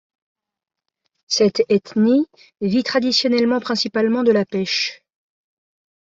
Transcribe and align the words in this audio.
Cette 1.27 1.61
ethnie 1.69 2.25
vit 2.59 2.81
traditionnellement 2.81 3.59
principalement 3.59 4.23
de 4.23 4.31
la 4.31 4.45
pêche. 4.45 5.03